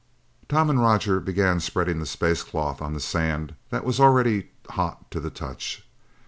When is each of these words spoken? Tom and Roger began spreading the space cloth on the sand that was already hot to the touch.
Tom 0.49 0.71
and 0.71 0.81
Roger 0.81 1.19
began 1.19 1.59
spreading 1.59 1.99
the 1.99 2.07
space 2.07 2.41
cloth 2.41 2.81
on 2.81 2.93
the 2.95 2.99
sand 2.99 3.53
that 3.69 3.85
was 3.85 3.99
already 3.99 4.49
hot 4.71 5.11
to 5.11 5.19
the 5.19 5.29
touch. 5.29 5.85